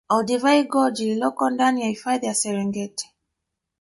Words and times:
Olduvai 0.15 0.63
Gorge 0.67 1.03
lililoko 1.03 1.49
ndani 1.49 1.81
ya 1.81 1.87
hifadhi 1.87 2.25
ya 2.25 2.33
Serengeti 2.35 3.13